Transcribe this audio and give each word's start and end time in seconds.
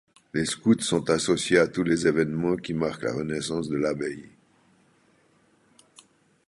Les 0.33 0.45
scouts 0.45 0.79
sont 0.81 1.11
associés 1.11 1.59
à 1.59 1.67
tous 1.67 1.83
les 1.83 2.07
événements 2.07 2.55
qui 2.55 2.73
marquent 2.73 3.03
la 3.03 3.13
renaissance 3.13 3.69
de 3.69 3.75
l’abbaye. 3.77 4.31